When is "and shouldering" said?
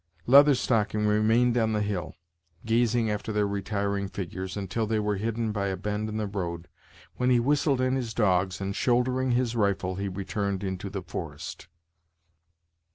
8.59-9.29